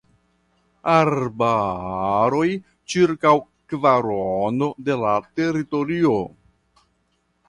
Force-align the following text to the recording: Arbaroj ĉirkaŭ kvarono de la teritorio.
Arbaroj 0.91 2.47
ĉirkaŭ 2.93 3.33
kvarono 3.73 4.71
de 4.87 4.97
la 5.03 5.13
teritorio. 5.41 6.15